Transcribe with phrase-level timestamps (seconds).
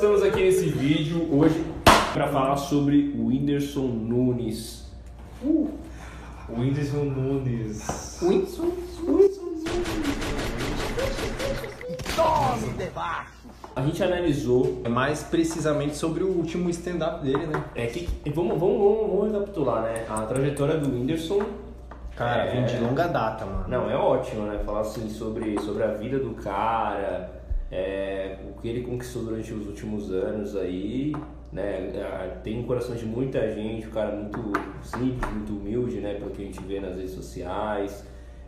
[0.00, 1.62] estamos aqui nesse vídeo hoje
[2.14, 4.90] para falar sobre o Whindersson Nunes.
[5.44, 5.68] Uh.
[6.48, 8.18] O Whindersson Nunes.
[8.22, 8.72] Whindersson
[12.16, 13.30] Tome debaixo!
[13.76, 14.80] A gente analisou.
[14.84, 17.62] É mais precisamente sobre o último stand-up dele, né?
[17.74, 20.06] É que, vamos, vamos, vamos, vamos recapitular, né?
[20.08, 21.42] A trajetória do Whindersson.
[22.16, 22.52] Cara, é...
[22.52, 23.68] vem de longa data, mano.
[23.68, 24.62] Não, é ótimo, né?
[24.64, 27.39] Falar assim sobre, sobre a vida do cara,
[27.70, 31.14] é, o que ele conquistou durante os últimos anos aí,
[31.52, 32.40] né?
[32.42, 34.52] Tem um coração de muita gente, o cara muito
[34.82, 36.14] simples, muito humilde, né?
[36.14, 38.04] Pelo que a gente vê nas redes sociais,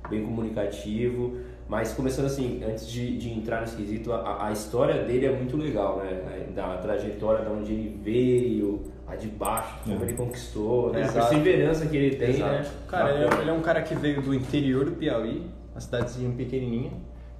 [0.08, 1.38] bem comunicativo.
[1.68, 5.56] Mas começando assim, antes de, de entrar nesse quesito, a, a, história dele é muito
[5.56, 6.48] legal, né?
[6.54, 10.02] Da trajetória, de onde ele veio, a de baixo, como é.
[10.02, 11.04] ele conquistou, né?
[11.04, 12.52] a perseverança que ele tem, Exato.
[12.52, 12.70] né?
[12.88, 16.30] Cara, ele é, ele é um cara que veio do interior do Piauí, uma cidadezinha
[16.36, 16.92] pequenininha,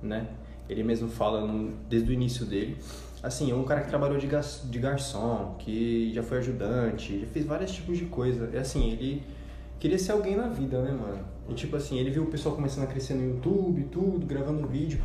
[0.02, 0.26] né?
[0.68, 2.76] Ele mesmo fala no, desde o início dele.
[3.22, 7.46] Assim, é um cara que trabalhou de, de garçom, que já foi ajudante, já fez
[7.46, 8.50] vários tipos de coisa.
[8.52, 9.22] É assim, ele
[9.78, 11.24] queria ser alguém na vida, né, mano?
[11.48, 15.00] E tipo assim, ele viu o pessoal começando a crescer no YouTube, tudo, gravando vídeo.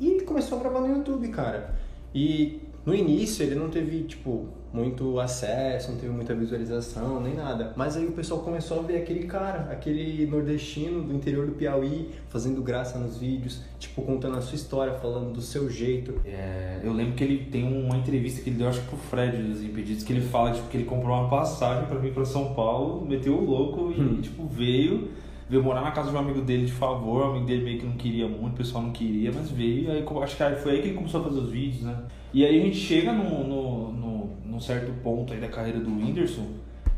[0.00, 1.74] E ele começou a gravar no YouTube, cara.
[2.14, 7.72] E no início ele não teve, tipo, muito acesso, não teve muita visualização, nem nada.
[7.76, 12.10] Mas aí o pessoal começou a ver aquele cara, aquele nordestino do interior do Piauí,
[12.28, 16.20] fazendo graça nos vídeos, tipo, contando a sua história, falando do seu jeito.
[16.24, 19.36] É, eu lembro que ele tem uma entrevista que ele deu, acho que pro Fred
[19.36, 22.54] dos Impedidos, que ele fala, tipo, que ele comprou uma passagem para vir para São
[22.54, 24.20] Paulo, meteu o louco e, hum.
[24.20, 25.10] tipo, veio
[25.52, 27.84] veio morar na casa de um amigo dele de favor, o amigo dele meio que
[27.84, 30.88] não queria muito, o pessoal não queria, mas veio, aí acho que foi aí que
[30.88, 32.04] ele começou a fazer os vídeos, né?
[32.32, 35.90] E aí a gente chega no, no, no, num certo ponto aí da carreira do
[35.90, 36.46] Whindersson,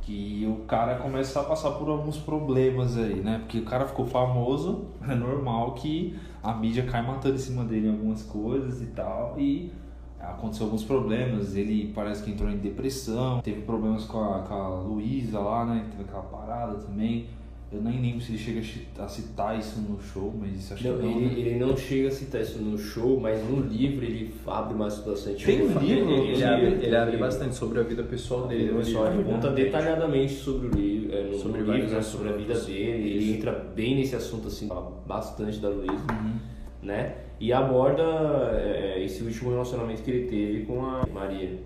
[0.02, 3.40] que o cara começa a passar por alguns problemas aí, né?
[3.40, 7.88] Porque o cara ficou famoso, é normal que a mídia cai matando em cima dele
[7.88, 9.72] algumas coisas e tal, e
[10.20, 14.68] aconteceu alguns problemas, ele parece que entrou em depressão, teve problemas com a, com a
[14.78, 15.86] Luísa lá, né?
[15.90, 17.26] Teve aquela parada também.
[17.74, 18.60] Eu nem lembro se ele chega
[19.02, 21.10] a citar isso no show, mas acho não, que não.
[21.10, 21.40] Ele, né?
[21.40, 25.44] ele não chega a citar isso no show, mas no livro ele abre mais bastante.
[25.44, 26.10] Tem um livro?
[26.12, 28.64] Ele, ele, abre, ele abre bastante sobre a vida pessoal dele.
[28.64, 32.28] Ele, pessoal, ele conta detalhadamente sobre o livro, é, no, sobre, no livro, né, sobre
[32.28, 33.10] a vida dele.
[33.10, 34.68] Ele entra bem nesse assunto, assim,
[35.04, 36.34] bastante da Luísa, uhum.
[36.80, 37.16] né?
[37.40, 38.02] E aborda
[38.52, 41.58] é, esse último relacionamento que ele teve com a Maria.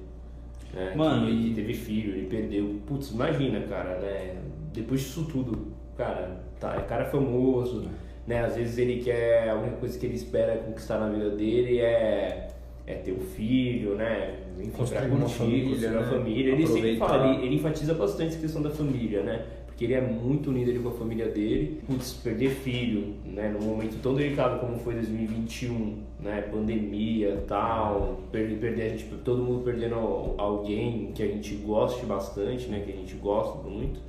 [0.73, 0.95] Né?
[0.97, 1.49] Mano, que, e...
[1.49, 2.77] que teve filho, ele perdeu.
[2.87, 4.37] Putz, imagina, cara, né?
[4.73, 7.91] Depois disso tudo cara, tá, é cara famoso,
[8.27, 8.45] né?
[8.45, 12.49] Às vezes ele quer, a única coisa que ele espera conquistar na vida dele é,
[12.87, 14.37] é ter um filho, né?
[14.75, 16.03] Construir uma família, né?
[16.05, 16.53] família.
[16.53, 19.45] Ele sempre fala, ele, ele enfatiza bastante essa questão da família, né?
[19.67, 21.81] Porque ele é muito unido ali com a família dele.
[21.87, 23.49] Putz, perder filho, né?
[23.49, 26.43] Num momento tão delicado como foi 2021, né?
[26.43, 32.83] Pandemia tal, perder, perder gente, todo mundo perdendo alguém que a gente goste bastante, né?
[32.85, 34.01] Que a gente gosta muito.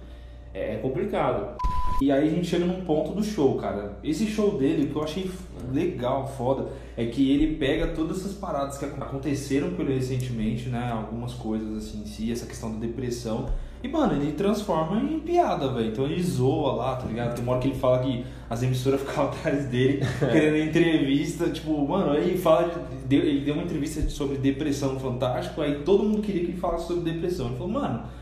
[0.53, 1.57] É, é complicado.
[2.02, 3.98] E aí a gente chega num ponto do show, cara.
[4.02, 5.30] Esse show dele, o que eu achei
[5.74, 10.92] legal, foda, é que ele pega todas essas paradas que aconteceram com ele recentemente, né?
[10.94, 13.50] Algumas coisas assim em si, essa questão da depressão.
[13.84, 15.90] E, mano, ele transforma em piada, velho.
[15.90, 17.36] Então ele zoa lá, tá ligado?
[17.36, 21.50] Tem uma hora que ele fala que as emissoras ficavam atrás dele, querendo entrevista.
[21.50, 22.72] Tipo, mano, aí ele fala.
[23.12, 27.12] Ele deu uma entrevista sobre depressão Fantástico, aí todo mundo queria que ele falasse sobre
[27.12, 27.48] depressão.
[27.48, 28.19] Ele falou, mano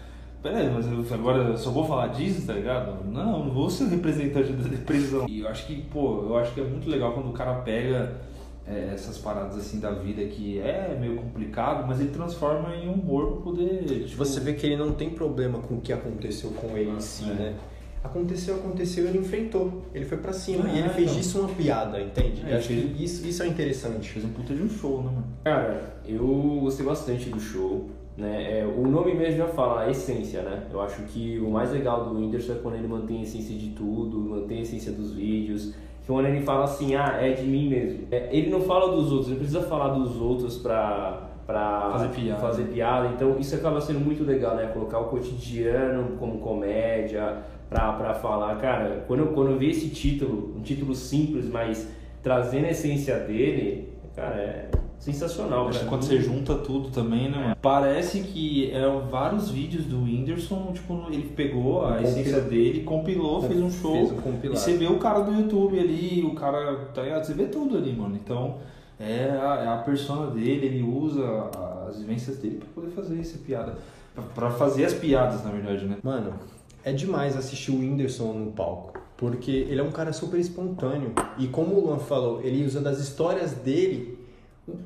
[0.48, 3.04] peraí, mas eu, agora eu só vou falar disso, tá ligado?
[3.06, 5.26] Não, não vou ser representante da depressão.
[5.28, 8.16] E eu acho que, pô, eu acho que é muito legal quando o cara pega
[8.66, 13.34] é, essas paradas assim da vida que é meio complicado, mas ele transforma em humor
[13.34, 13.84] pra poder.
[14.06, 14.18] Tipo...
[14.18, 17.30] Você vê que ele não tem problema com o que aconteceu com ele em si,
[17.30, 17.34] é.
[17.34, 17.56] né?
[18.04, 19.84] Aconteceu, aconteceu, ele enfrentou.
[19.94, 20.70] Ele foi pra cima.
[20.70, 21.20] e ele fez então.
[21.20, 22.44] disso uma piada, entende?
[22.48, 24.10] É, acho que isso, isso é interessante.
[24.10, 25.26] Fez um puta de um show, né, mano?
[25.44, 27.90] Cara, eu gostei bastante do show.
[28.18, 28.62] Né?
[28.62, 30.64] É, o nome mesmo já fala, a essência, né?
[30.74, 33.70] Eu acho que o mais legal do Whindersson é quando ele mantém a essência de
[33.70, 37.70] tudo, mantém a essência dos vídeos, que quando ele fala assim, ah, é de mim
[37.70, 38.08] mesmo.
[38.10, 42.42] É, ele não fala dos outros, ele precisa falar dos outros pra, pra fazer, piada.
[42.42, 43.08] fazer piada.
[43.14, 44.66] Então isso acaba sendo muito legal, né?
[44.74, 49.90] Colocar o cotidiano como comédia, pra, pra falar, cara, quando eu, quando eu vi esse
[49.90, 51.88] título, um título simples, mas
[52.24, 55.68] trazendo a essência dele, cara, é sensacional.
[55.70, 57.56] Acho que quando você junta tudo também, né?
[57.62, 63.62] Parece que é vários vídeos do Whindersson, tipo, ele pegou a essência dele, compilou, fez
[63.62, 63.94] um show.
[63.94, 67.26] Fez um e você vê o cara do YouTube ali, o cara, tá ligado?
[67.26, 68.16] Você vê tudo ali, mano.
[68.16, 68.58] Então,
[69.00, 71.50] é a, é a persona dele, ele usa
[71.88, 73.76] as vivências dele para poder fazer essa piada.
[74.34, 75.98] para fazer as piadas, na verdade, né?
[76.04, 76.34] Mano,
[76.84, 78.94] é demais assistir o Whindersson no palco.
[79.16, 81.12] Porque ele é um cara super espontâneo.
[81.40, 84.18] E como o Luan falou, ele usa das histórias dele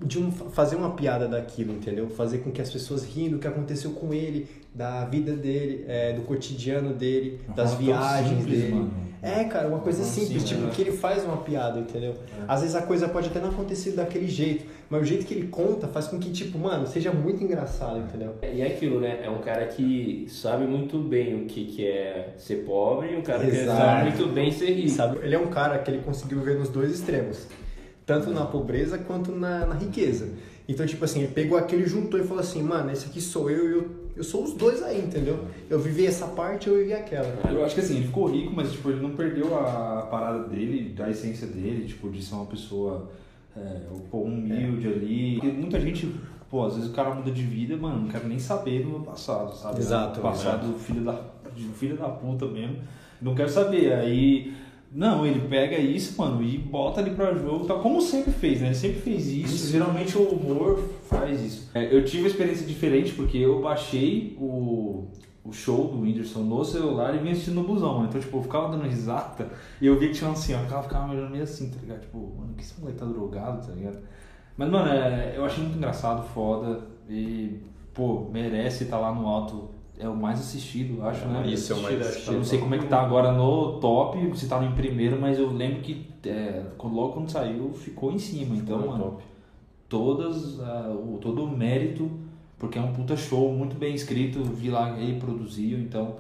[0.04, 2.08] de um, fazer uma piada daquilo, entendeu?
[2.10, 6.14] Fazer com que as pessoas riem do que aconteceu com ele, da vida dele, é,
[6.14, 8.74] do cotidiano dele, Uma das viagens simples, dele.
[8.76, 9.12] mano.
[9.24, 10.72] É, cara, uma coisa Uma simples, tipo, né?
[10.74, 12.16] que ele faz uma piada, entendeu?
[12.48, 15.48] Às vezes a coisa pode até não acontecer daquele jeito, mas o jeito que ele
[15.48, 18.34] conta faz com que, tipo, mano, seja muito engraçado, entendeu?
[18.42, 19.20] E é aquilo, né?
[19.24, 23.22] É um cara que sabe muito bem o que, que é ser pobre e um
[23.22, 23.78] cara que Exato.
[23.78, 24.90] sabe muito bem ser rico.
[24.90, 25.20] Sabe?
[25.24, 27.48] Ele é um cara que ele conseguiu ver nos dois extremos,
[28.06, 30.30] tanto na pobreza quanto na, na riqueza.
[30.68, 33.70] Então, tipo assim, ele pegou aquele, juntou e falou assim, mano, esse aqui sou eu
[33.70, 35.46] e eu, eu sou os dois aí, entendeu?
[35.70, 37.28] Eu vivi essa parte, eu vivi aquela.
[37.52, 40.94] Eu acho que assim, ele ficou rico, mas tipo, ele não perdeu a parada dele,
[40.94, 43.10] da essência dele, tipo, de ser uma pessoa
[43.56, 43.82] é,
[44.12, 45.40] humilde ali.
[45.40, 46.14] Porque muita gente,
[46.50, 49.00] pô, às vezes o cara muda de vida, mano, não quero nem saber do meu
[49.02, 49.80] passado, sabe?
[49.80, 51.20] Exato, Do passado filho da,
[51.76, 52.78] filho da puta mesmo.
[53.22, 53.94] Não quero saber.
[53.94, 54.54] Aí.
[54.94, 58.68] Não, ele pega isso, mano, e bota ali pra jogo, tá como sempre fez, né?
[58.68, 59.72] Ele sempre fez isso.
[59.72, 61.72] Geralmente o humor faz isso.
[61.74, 65.08] É, eu tive uma experiência diferente porque eu baixei o,
[65.46, 68.04] o show do Whindersson no celular e vim assistindo no busão.
[68.04, 69.50] Então, tipo, eu ficava dando risada
[69.80, 72.02] e eu via que tinha um assim, ó, cara ficava meio assim, tá ligado?
[72.02, 74.00] Tipo, mano, que esse moleque tá drogado, tá ligado?
[74.58, 77.62] Mas, mano, é, eu achei muito engraçado, foda e,
[77.94, 79.70] pô, merece estar lá no alto.
[80.02, 81.46] É o mais assistido, eu acho, né?
[81.48, 82.32] Isso, é o mais Assistido.
[82.34, 85.22] Eu não sei como é que tá agora no top, se tá no em primeiro,
[85.22, 88.56] mas eu lembro que é, quando- logo quando saiu ficou em cima.
[88.56, 89.24] Então, no mano, top.
[89.88, 92.10] todas, ah, o, todo o mérito,
[92.58, 96.16] porque é um puta show, muito bem escrito, vi lá ele produziu, então,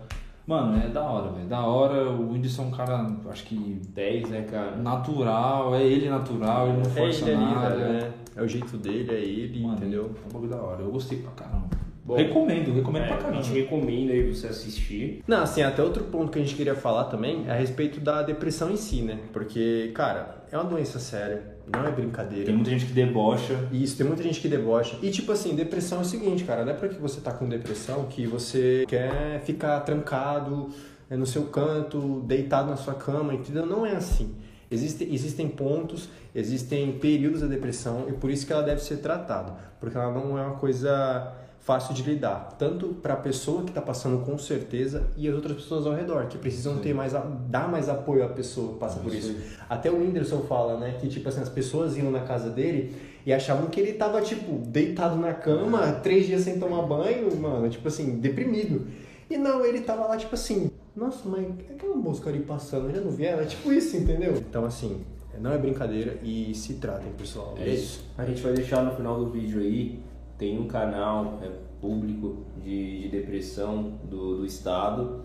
[0.45, 1.47] mano, é da hora, velho.
[1.47, 4.75] Da hora, o Whindersson é um cara, acho que 10, né, cara?
[4.75, 7.75] natural, é ele natural, ele não força ele ali, nada.
[7.75, 8.11] velho, né?
[8.35, 10.11] É o jeito dele, é ele, Mano, entendeu?
[10.23, 11.80] É um bagulho da hora, eu gostei pra caramba.
[12.11, 13.41] Bom, recomendo, recomendo É, pra a caramba.
[13.41, 15.23] gente recomenda aí você assistir.
[15.25, 18.21] Não, assim, até outro ponto que a gente queria falar também é a respeito da
[18.21, 19.17] depressão em si, né?
[19.31, 21.41] Porque, cara, é uma doença séria,
[21.73, 22.45] não é brincadeira.
[22.45, 23.57] Tem muita gente que debocha.
[23.71, 24.97] Isso, tem muita gente que debocha.
[25.01, 28.03] E tipo assim, depressão é o seguinte, cara, não é porque você tá com depressão
[28.09, 30.67] que você quer ficar trancado
[31.09, 33.65] é, no seu canto, deitado na sua cama, entendeu?
[33.65, 34.35] Não é assim.
[34.69, 39.53] Existe, existem pontos, existem períodos da depressão e por isso que ela deve ser tratada,
[39.79, 43.81] porque ela não é uma coisa fácil de lidar, tanto para a pessoa que está
[43.81, 47.19] passando com certeza e as outras pessoas ao redor, que precisam ter mais, a-
[47.49, 49.35] dar mais apoio à pessoa que passa por isso.
[49.69, 53.31] Até o Whindersson fala, né, que tipo assim, as pessoas iam na casa dele e
[53.31, 57.87] achavam que ele tava, tipo, deitado na cama, três dias sem tomar banho, mano, tipo
[57.87, 58.87] assim, deprimido.
[59.29, 63.01] E não, ele tava lá, tipo assim, nossa, mas aquela música ali passando, eu já
[63.01, 63.43] não vi ela?
[63.43, 64.33] É tipo isso, entendeu?
[64.35, 65.01] Então, assim,
[65.39, 67.53] não é brincadeira e se tratem, pessoal.
[67.59, 68.03] É isso.
[68.17, 69.99] A gente vai deixar no final do vídeo aí.
[70.41, 71.49] Tem um canal é,
[71.79, 75.21] público de, de depressão do, do estado.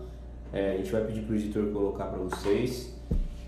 [0.53, 2.95] É, a gente vai pedir pro editor colocar para vocês.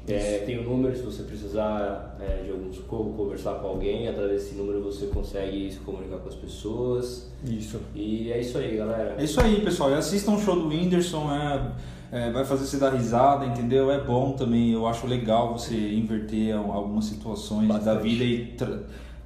[0.08, 4.42] É, tem o número, se você precisar é, de algum socorro, conversar com alguém, através
[4.42, 7.32] desse número você consegue se comunicar com as pessoas.
[7.46, 7.80] Isso.
[7.94, 9.14] E é isso aí, galera.
[9.20, 9.92] É isso aí, pessoal.
[9.92, 11.72] E assistam o show do Whindersson, é,
[12.12, 13.92] é, vai fazer você dar risada, entendeu?
[13.92, 18.02] É bom também, eu acho legal você inverter al- algumas situações da Bastante.
[18.02, 18.56] vida e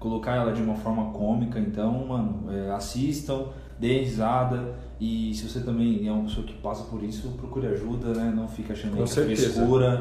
[0.04, 1.58] colocar ela de uma forma cômica.
[1.58, 3.46] Então, mano, é, assistam,
[3.80, 4.76] deem risada.
[5.00, 8.32] E se você também é uma pessoa que passa por isso, procure ajuda, né?
[8.36, 10.00] Não fica achando Com que é frescura.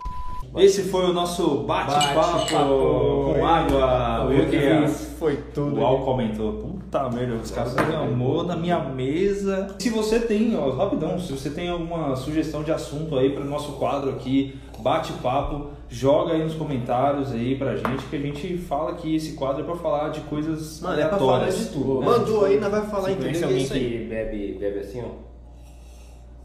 [0.56, 3.34] Esse foi o nosso bate-papo Bate-papo.
[3.34, 4.28] com água.
[4.28, 5.80] Que Porque foi tudo.
[5.80, 9.74] o Al comentou, puta merda, os caras derramou na minha mesa.
[9.78, 13.72] Se você tem, ó, rapidão, se você tem alguma sugestão de assunto aí para nosso
[13.72, 19.14] quadro aqui, bate-papo, joga aí nos comentários aí pra gente, que a gente fala que
[19.14, 21.58] esse quadro é pra falar de coisas Mano, é pra falar aleatórias.
[21.68, 22.00] de tudo.
[22.00, 22.06] né?
[22.06, 23.22] Mandou aí, nós vai falar, entendeu?
[23.30, 23.90] conhece É alguém isso aí.
[23.98, 25.32] que bebe, bebe assim, ó?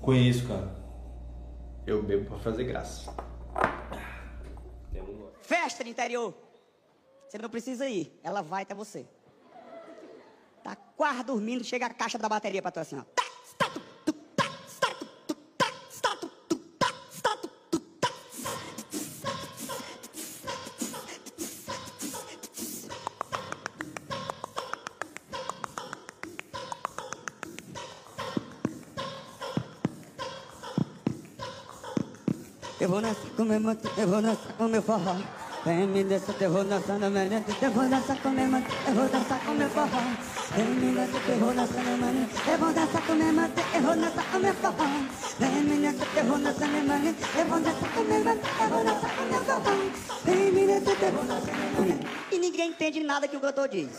[0.01, 0.75] Conheço, cara.
[1.85, 3.11] Eu bebo pra fazer graça.
[5.41, 6.33] Festa no interior.
[7.27, 8.17] Você não precisa ir.
[8.23, 9.05] Ela vai até você.
[10.63, 13.01] Tá quase dormindo, chega a caixa da bateria pra tu assim, ó.
[13.15, 13.23] Tá,
[32.87, 35.15] Eu vou dançar com meu manto, eu vou dançar com meu forró.
[35.65, 38.93] Vem me dança, eu vou dançar meu manto, eu vou dançar com meu manto, eu
[38.93, 40.01] vou dançar com meu forró.
[40.55, 43.81] Vem me dança, eu vou dançar meu manto, eu vou dançar com meu manto, eu
[43.81, 44.85] vou dançar com meu forró.
[45.37, 48.69] Vem me dança, eu vou dançar meu manto, eu vou dançar com meu manto, eu
[48.69, 49.75] vou dançar com meu forró.
[50.23, 52.07] Vem me dança, eu vou dançar meu manto.
[52.31, 53.89] E ninguém entende nada que o cantor diz.